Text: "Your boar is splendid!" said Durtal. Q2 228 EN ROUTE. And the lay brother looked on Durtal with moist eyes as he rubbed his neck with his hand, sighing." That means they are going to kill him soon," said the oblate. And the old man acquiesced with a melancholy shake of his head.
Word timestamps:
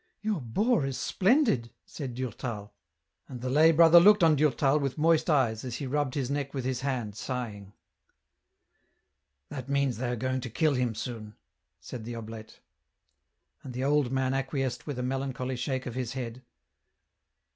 "Your 0.23 0.41
boar 0.41 0.83
is 0.83 0.97
splendid!" 0.97 1.69
said 1.85 2.15
Durtal. 2.15 2.73
Q2 3.29 3.29
228 3.29 3.29
EN 3.29 3.29
ROUTE. 3.29 3.29
And 3.29 3.41
the 3.41 3.49
lay 3.51 3.71
brother 3.71 3.99
looked 3.99 4.23
on 4.23 4.35
Durtal 4.35 4.79
with 4.79 4.97
moist 4.97 5.29
eyes 5.29 5.63
as 5.63 5.75
he 5.75 5.85
rubbed 5.85 6.15
his 6.15 6.31
neck 6.31 6.55
with 6.55 6.65
his 6.65 6.81
hand, 6.81 7.15
sighing." 7.15 7.73
That 9.51 9.69
means 9.69 9.97
they 9.97 10.09
are 10.09 10.15
going 10.15 10.41
to 10.41 10.49
kill 10.49 10.73
him 10.73 10.95
soon," 10.95 11.35
said 11.79 12.03
the 12.05 12.15
oblate. 12.15 12.61
And 13.61 13.75
the 13.75 13.83
old 13.83 14.11
man 14.11 14.33
acquiesced 14.33 14.87
with 14.87 14.97
a 14.97 15.03
melancholy 15.03 15.55
shake 15.55 15.85
of 15.85 15.93
his 15.93 16.13
head. 16.13 16.41